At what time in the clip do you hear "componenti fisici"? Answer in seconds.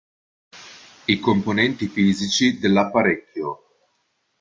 1.19-2.57